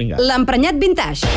Vinga. 0.00 0.16
L'emprenyat 0.16 0.80
vintage. 0.80 1.28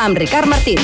Amb 0.00 0.16
Ricard 0.16 0.46
Martín. 0.48 0.78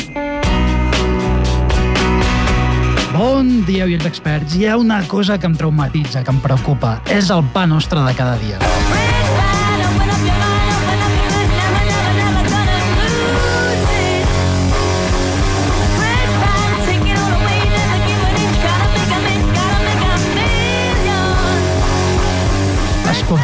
Bon 3.17 3.52
dia, 3.65 3.86
oients 3.86 4.04
experts. 4.10 4.58
Hi 4.58 4.67
ha 4.67 4.76
una 4.76 5.00
cosa 5.08 5.39
que 5.39 5.47
em 5.49 5.54
traumatitza, 5.57 6.25
que 6.26 6.34
em 6.34 6.42
preocupa. 6.42 6.99
És 7.07 7.31
el 7.31 7.47
pa 7.54 7.65
nostre 7.70 8.02
de 8.02 8.17
cada 8.19 8.37
dia. 8.43 8.59
Escoltem 8.61 9.16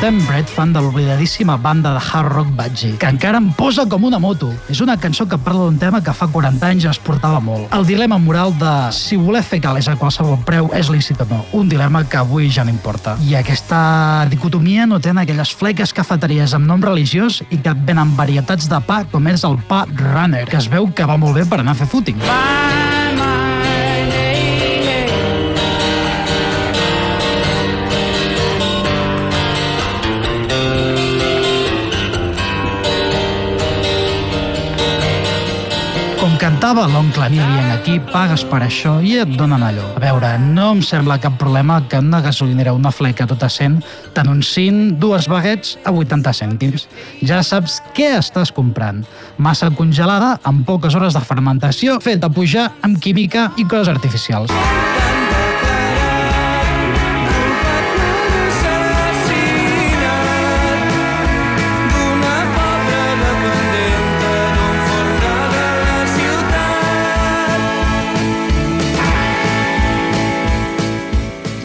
Bread 0.03 0.48
Fan 0.50 0.72
de 0.72 0.81
l'oblidadíssima 0.82 1.57
banda 1.57 1.93
de 1.95 2.00
hard 2.00 2.32
rock 2.32 2.49
Budgie, 2.57 2.96
que 2.99 3.07
encara 3.07 3.39
em 3.39 3.53
posa 3.54 3.85
com 3.86 4.03
una 4.03 4.18
moto. 4.18 4.49
És 4.68 4.81
una 4.82 4.96
cançó 4.99 5.29
que 5.31 5.39
parla 5.39 5.68
d'un 5.68 5.79
tema 5.79 6.00
que 6.03 6.11
fa 6.11 6.26
40 6.26 6.67
anys 6.67 6.89
es 6.90 6.99
portava 6.99 7.39
molt. 7.39 7.68
El 7.71 7.86
dilema 7.86 8.18
moral 8.18 8.50
de 8.59 8.73
si 8.90 9.14
voler 9.14 9.45
fer 9.46 9.61
calés 9.62 9.86
a 9.86 9.95
qualsevol 9.95 10.43
preu 10.43 10.73
és 10.75 10.90
lícit 10.90 11.23
o 11.23 11.29
no. 11.31 11.45
Un 11.54 11.71
dilema 11.71 12.03
que 12.03 12.18
avui 12.18 12.50
ja 12.50 12.64
no 12.67 12.75
importa. 12.75 13.14
I 13.23 13.36
aquesta 13.39 14.26
dicotomia 14.26 14.89
no 14.90 14.99
té 14.99 15.14
aquelles 15.14 15.54
fleques 15.54 15.95
cafeteries 15.95 16.59
amb 16.59 16.67
nom 16.67 16.82
religiós 16.82 17.45
i 17.50 17.62
que 17.62 17.79
venen 17.87 18.17
varietats 18.18 18.67
de 18.67 18.82
pa 18.82 19.04
com 19.04 19.31
és 19.31 19.46
el 19.46 19.61
pa 19.71 19.84
runner, 19.87 20.48
que 20.50 20.59
es 20.59 20.67
veu 20.67 20.90
que 20.90 21.07
va 21.07 21.17
molt 21.17 21.39
bé 21.39 21.46
per 21.46 21.62
anar 21.62 21.79
a 21.79 21.84
fer 21.84 21.87
footing. 21.87 22.18
Com 22.18 22.82
cantava 36.63 36.85
l'oncle 36.87 37.27
Nilien 37.27 37.73
aquí, 37.75 37.97
pagues 38.13 38.45
per 38.47 38.61
això 38.63 38.93
i 39.03 39.17
et 39.19 39.33
donen 39.35 39.65
allò. 39.67 39.89
A 39.97 40.03
veure, 40.05 40.29
no 40.39 40.69
em 40.77 40.83
sembla 40.87 41.17
cap 41.19 41.35
problema 41.41 41.81
que 41.91 41.99
en 41.99 42.07
una 42.07 42.21
gasolinera 42.23 42.71
una 42.77 42.93
fleca 42.95 43.27
tota 43.27 43.49
100 43.51 43.81
t'anunciïn 44.15 44.95
dues 45.03 45.27
baguets 45.27 45.75
a 45.83 45.91
80 45.91 46.37
cèntims. 46.39 46.87
Ja 47.27 47.43
saps 47.43 47.81
què 47.99 48.13
estàs 48.21 48.55
comprant. 48.55 49.03
Massa 49.43 49.73
congelada 49.75 50.37
amb 50.47 50.63
poques 50.63 50.95
hores 50.95 51.19
de 51.19 51.27
fermentació 51.27 51.99
feta 51.99 52.31
pujar 52.31 52.71
amb 52.87 53.03
química 53.03 53.51
i 53.59 53.67
coses 53.67 53.91
artificials. 53.91 54.55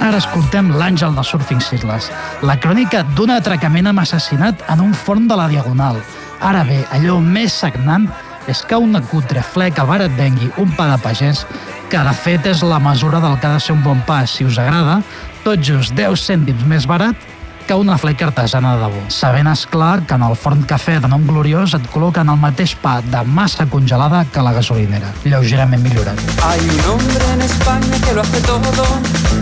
Ara 0.07 0.21
escoltem 0.21 0.69
l'àngel 0.79 1.17
del 1.17 1.25
Surfing 1.27 1.59
Seedless, 1.59 2.05
la 2.47 2.53
crònica 2.63 3.01
d'un 3.17 3.33
atracament 3.33 3.89
amb 3.89 3.99
assassinat 3.99 4.61
en 4.71 4.79
un 4.85 4.93
forn 4.95 5.25
de 5.27 5.35
la 5.35 5.49
Diagonal. 5.51 5.99
Ara 6.47 6.61
bé, 6.63 6.77
allò 6.95 7.17
més 7.19 7.57
sagnant 7.59 8.05
és 8.47 8.61
que 8.63 8.79
una 8.79 9.01
cutre 9.03 9.43
fleca 9.43 9.83
bar 9.89 9.99
et 10.05 10.15
vengui 10.15 10.47
un 10.63 10.71
pa 10.77 10.85
de 10.93 10.95
pagès 11.03 11.43
que 11.91 11.99
de 12.07 12.13
fet 12.23 12.47
és 12.47 12.63
la 12.63 12.79
mesura 12.79 13.19
del 13.19 13.35
que 13.41 13.49
ha 13.49 13.57
de 13.57 13.65
ser 13.65 13.75
un 13.75 13.83
bon 13.83 13.99
pa, 14.07 14.21
si 14.23 14.47
us 14.47 14.61
agrada, 14.63 15.01
tot 15.43 15.59
just 15.59 15.91
10 15.99 16.23
cèntims 16.23 16.63
més 16.71 16.87
barat 16.87 17.27
que 17.67 17.73
una 17.73 17.97
fleca 17.97 18.25
artesana 18.27 18.75
de 18.77 18.85
debò. 18.85 19.01
Sabent, 19.11 19.49
esclar, 19.51 20.05
que 20.07 20.15
en 20.15 20.23
el 20.23 20.35
forn 20.39 20.63
cafè 20.63 21.01
de 21.03 21.09
nom 21.11 21.25
gloriós 21.27 21.73
et 21.75 21.83
col·loquen 21.91 22.31
el 22.31 22.39
mateix 22.39 22.77
pa 22.79 23.01
de 23.03 23.23
massa 23.27 23.65
congelada 23.67 24.23
que 24.31 24.41
la 24.41 24.53
gasolinera, 24.55 25.11
lleugerament 25.25 25.83
millorat. 25.83 26.21
Hay 26.47 26.63
un 26.63 26.79
hombre 26.93 27.25
en 27.33 27.41
España 27.41 27.99
que 28.05 28.13
lo 28.13 28.21
hace 28.21 28.39
todo. 28.47 28.85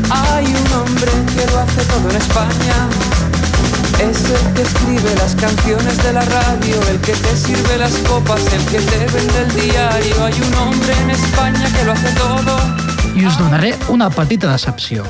Hay 0.10 0.46
un 0.48 0.74
hombre 0.74 1.12
que 1.36 1.46
lo 1.52 1.60
hace 1.60 1.86
todo 1.86 2.10
en 2.10 2.18
España. 2.18 2.78
Es 4.02 4.26
el 4.26 4.54
que 4.54 4.64
escribe 4.64 5.16
las 5.22 5.36
canciones 5.36 6.04
de 6.04 6.14
la 6.14 6.26
radio, 6.26 6.82
el 6.90 7.00
que 7.02 7.14
te 7.14 7.38
sirve 7.38 7.78
las 7.78 7.94
copas, 8.10 8.42
el 8.52 8.66
que 8.66 8.80
te 8.80 9.06
vende 9.14 9.40
el 9.46 9.54
diario. 9.54 10.26
Hay 10.26 10.34
un 10.34 10.54
hombre 10.56 10.94
en 11.04 11.12
España 11.12 11.66
que 11.78 11.86
lo 11.86 11.92
hace 11.94 12.12
todo. 12.14 12.58
I 13.16 13.26
us 13.26 13.38
donaré 13.38 13.78
una 13.88 14.10
petita 14.10 14.52
decepció. 14.52 15.06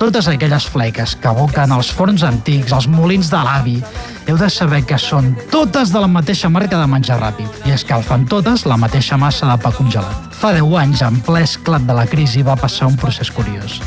Totes 0.00 0.28
aquelles 0.28 0.66
fleques 0.68 1.14
que 1.20 1.30
aboquen 1.30 1.72
els 1.74 1.90
forns 1.92 2.24
antics, 2.26 2.72
els 2.72 2.88
molins 2.90 3.30
de 3.32 3.40
l'avi, 3.46 3.76
heu 4.26 4.38
de 4.40 4.48
saber 4.50 4.82
que 4.88 4.98
són 5.00 5.34
totes 5.52 5.92
de 5.92 6.00
la 6.00 6.08
mateixa 6.08 6.48
marca 6.48 6.80
de 6.80 6.88
menjar 6.88 7.20
ràpid 7.20 7.68
i 7.68 7.74
escalfen 7.76 8.24
totes 8.30 8.64
la 8.68 8.78
mateixa 8.80 9.18
massa 9.20 9.48
de 9.50 9.56
pa 9.60 9.72
congelat. 9.76 10.32
Fa 10.34 10.52
10 10.56 10.74
anys, 10.80 11.04
en 11.04 11.20
ple 11.24 11.44
esclat 11.44 11.84
de 11.88 11.96
la 11.96 12.06
crisi, 12.10 12.42
va 12.42 12.56
passar 12.56 12.88
un 12.90 12.96
procés 13.00 13.30
curiós. 13.30 13.80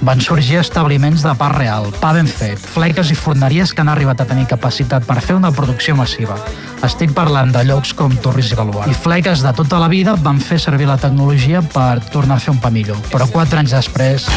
Van 0.00 0.20
sorgir 0.24 0.56
establiments 0.62 1.20
de 1.26 1.32
pa 1.36 1.50
real, 1.52 1.90
pa 2.00 2.14
ben 2.16 2.28
fet, 2.30 2.58
fleques 2.58 3.10
i 3.12 3.16
forneries 3.18 3.74
que 3.74 3.82
han 3.82 3.90
arribat 3.92 4.22
a 4.22 4.26
tenir 4.30 4.46
capacitat 4.48 5.04
per 5.04 5.18
fer 5.20 5.36
una 5.36 5.50
producció 5.52 5.92
massiva. 5.98 6.38
Estic 6.86 7.12
parlant 7.12 7.52
de 7.52 7.66
llocs 7.68 7.92
com 7.92 8.14
Torres 8.24 8.54
i 8.54 8.56
Baluart. 8.56 8.88
I 8.88 8.96
fleques 8.96 9.44
de 9.44 9.52
tota 9.58 9.82
la 9.82 9.90
vida 9.92 10.16
van 10.24 10.40
fer 10.40 10.56
servir 10.62 10.88
la 10.88 10.96
tecnologia 10.96 11.60
per 11.60 12.00
tornar 12.14 12.40
a 12.40 12.44
fer 12.46 12.54
un 12.54 12.62
pa 12.64 12.72
millor. 12.72 12.96
Però 13.12 13.28
quatre 13.28 13.60
anys 13.60 13.76
després... 13.76 14.30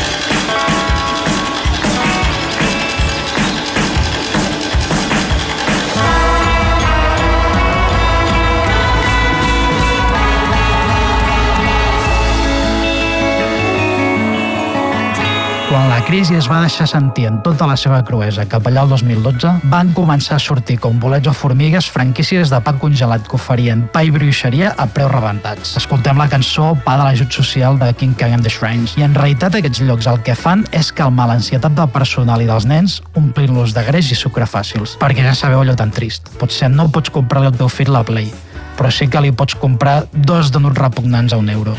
Quan 15.74 15.88
la 15.90 16.04
crisi 16.06 16.36
es 16.38 16.46
va 16.46 16.60
deixar 16.62 16.86
sentir 16.86 17.24
en 17.26 17.40
tota 17.42 17.66
la 17.66 17.74
seva 17.82 18.04
cruesa 18.06 18.44
cap 18.46 18.68
allà 18.70 18.84
al 18.84 18.92
2012, 18.92 19.54
van 19.72 19.88
començar 19.98 20.36
a 20.36 20.42
sortir 20.44 20.76
com 20.84 21.00
bolets 21.02 21.32
o 21.32 21.32
formigues 21.34 21.88
franquícies 21.90 22.52
de 22.54 22.60
pa 22.62 22.76
congelat 22.78 23.26
que 23.26 23.40
oferien 23.40 23.82
pa 23.90 24.04
i 24.06 24.12
bruixeria 24.14 24.76
a 24.78 24.86
preus 24.86 25.10
rebentats. 25.10 25.72
Escoltem 25.82 26.22
la 26.22 26.28
cançó 26.30 26.76
Pa 26.86 26.94
de 27.00 27.08
l'ajut 27.08 27.34
social 27.34 27.80
de 27.82 27.90
King 27.98 28.14
Kong 28.20 28.36
and 28.38 28.46
the 28.46 28.54
Shrines. 28.54 28.94
I 29.02 29.08
en 29.08 29.18
realitat 29.18 29.58
aquests 29.58 29.82
llocs 29.88 30.06
el 30.12 30.22
que 30.22 30.38
fan 30.38 30.62
és 30.78 30.94
calmar 30.94 31.26
l'ansietat 31.32 31.74
del 31.74 31.90
personal 31.96 32.46
i 32.46 32.52
dels 32.52 32.70
nens 32.70 33.00
omplint-los 33.18 33.74
de 33.74 33.88
greix 33.90 34.12
i 34.14 34.20
sucre 34.20 34.46
fàcils. 34.46 34.94
Perquè 35.02 35.26
ja 35.26 35.34
sabeu 35.34 35.66
allò 35.66 35.74
tan 35.74 35.90
trist. 35.90 36.30
Potser 36.38 36.70
no 36.70 36.86
pots 36.94 37.10
comprar-li 37.10 37.50
al 37.50 37.58
teu 37.58 37.74
fill 37.74 37.90
la 37.98 38.06
Play, 38.06 38.30
però 38.78 38.94
sí 38.94 39.10
que 39.10 39.26
li 39.26 39.34
pots 39.34 39.58
comprar 39.58 40.04
dos 40.14 40.54
donuts 40.54 40.78
repugnants 40.86 41.34
a 41.34 41.42
un 41.42 41.50
euro. 41.50 41.74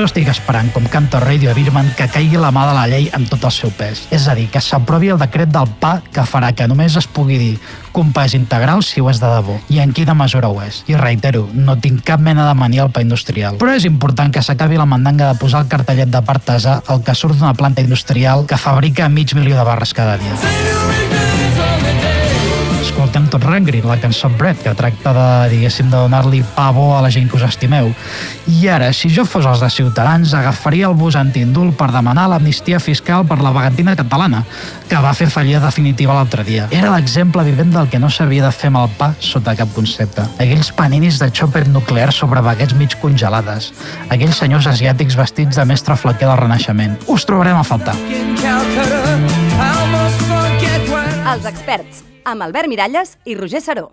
Jo 0.00 0.06
estic 0.08 0.30
esperant, 0.32 0.70
com 0.72 0.86
canta 0.88 1.18
Radio 1.20 1.52
Birman, 1.52 1.90
que 1.92 2.06
caigui 2.08 2.38
la 2.40 2.48
mà 2.56 2.62
de 2.70 2.72
la 2.72 2.86
llei 2.88 3.10
amb 3.12 3.28
tot 3.28 3.42
el 3.44 3.52
seu 3.52 3.68
pes. 3.76 4.06
És 4.16 4.24
a 4.32 4.36
dir, 4.38 4.46
que 4.48 4.62
s'aprovi 4.64 5.10
el 5.12 5.20
decret 5.20 5.50
del 5.52 5.68
pa 5.82 5.98
que 6.00 6.24
farà 6.24 6.54
que 6.56 6.64
només 6.70 6.96
es 6.96 7.04
pugui 7.04 7.36
dir 7.36 7.50
és 8.24 8.34
integral 8.34 8.80
si 8.82 9.02
ho 9.02 9.10
és 9.10 9.20
de 9.20 9.26
debò. 9.28 9.58
I 9.68 9.80
en 9.84 9.92
quina 9.92 10.14
mesura 10.14 10.48
ho 10.48 10.56
és. 10.62 10.84
I 10.88 10.96
reitero, 10.96 11.50
no 11.52 11.76
tinc 11.76 12.00
cap 12.06 12.20
mena 12.20 12.48
de 12.48 12.54
mania 12.54 12.86
al 12.86 12.94
pa 12.94 13.02
industrial. 13.02 13.58
Però 13.60 13.76
és 13.76 13.84
important 13.84 14.32
que 14.32 14.40
s'acabi 14.40 14.80
la 14.80 14.88
mandanga 14.88 15.34
de 15.34 15.38
posar 15.38 15.66
el 15.66 15.68
cartellet 15.68 16.08
de 16.08 16.24
partesà 16.24 16.80
el 16.88 17.04
que 17.04 17.14
surt 17.14 17.36
d'una 17.36 17.52
planta 17.52 17.84
industrial 17.84 18.46
que 18.46 18.56
fabrica 18.56 19.10
mig 19.10 19.34
milió 19.34 19.58
de 19.58 19.68
barres 19.68 19.92
cada 19.92 20.16
dia. 20.16 20.99
Escoltem 23.30 23.46
tot 23.46 23.48
Rangri, 23.48 23.80
la 23.86 23.96
cançó 24.00 24.28
Bread, 24.28 24.58
que 24.58 24.72
tracta 24.74 25.12
de, 25.14 25.50
diguéssim, 25.54 25.86
de 25.86 25.96
donar-li 25.96 26.40
pa 26.56 26.70
bo 26.74 26.96
a 26.96 27.02
la 27.04 27.10
gent 27.14 27.28
que 27.30 27.36
us 27.38 27.44
estimeu. 27.46 27.92
I 28.50 28.66
ara, 28.68 28.88
si 28.92 29.06
jo 29.14 29.22
fos 29.24 29.46
els 29.46 29.60
de 29.62 29.68
Ciutadans, 29.70 30.32
agafaria 30.34 30.88
el 30.88 30.96
bus 30.98 31.14
antindult 31.14 31.76
per 31.78 31.92
demanar 31.94 32.26
l'amnistia 32.32 32.80
fiscal 32.82 33.22
per 33.28 33.38
la 33.38 33.52
vagantina 33.54 33.94
catalana, 33.94 34.42
que 34.88 34.98
va 34.98 35.14
fer 35.14 35.28
fallida 35.30 35.60
definitiva 35.62 36.16
l'altre 36.16 36.42
dia. 36.42 36.66
Era 36.74 36.90
l'exemple 36.90 37.44
vivent 37.46 37.70
del 37.70 37.86
que 37.92 38.02
no 38.02 38.10
s'havia 38.10 38.48
de 38.48 38.50
fer 38.50 38.72
amb 38.72 38.82
el 38.82 38.90
pa 38.98 39.12
sota 39.22 39.54
cap 39.54 39.70
concepte. 39.76 40.26
Aquells 40.42 40.72
paninis 40.74 41.22
de 41.22 41.30
xòper 41.30 41.68
nuclear 41.70 42.10
sobre 42.10 42.42
baguets 42.42 42.74
mig 42.74 42.98
congelades. 42.98 43.70
Aquells 44.08 44.42
senyors 44.42 44.66
asiàtics 44.66 45.14
vestits 45.14 45.62
de 45.62 45.70
mestre 45.70 45.94
flaquer 45.94 46.26
del 46.26 46.40
Renaixement. 46.42 46.98
Us 47.06 47.28
trobarem 47.30 47.62
a 47.62 47.66
faltar. 47.66 47.94
Calcutta, 48.42 49.99
Els 51.30 51.44
experts, 51.46 52.00
amb 52.26 52.42
Albert 52.42 52.66
Miralles 52.72 53.14
i 53.22 53.38
Roger 53.38 53.62
Saró. 53.62 53.90